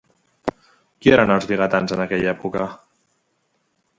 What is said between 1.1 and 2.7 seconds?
eren els vigatans en aquella època?